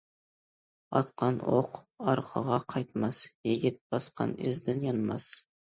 «ئاتقان 0.99 1.37
ئوق 1.51 1.69
ئارقىغا 2.07 2.59
قايتماس، 2.75 3.23
يىگىت 3.53 3.81
باسقان 3.93 4.39
ئىزىدىن 4.43 4.87
يانماس». 4.91 5.35